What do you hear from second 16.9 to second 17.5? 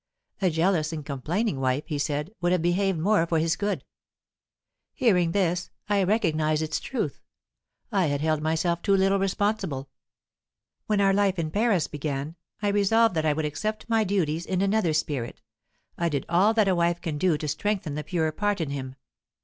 can do to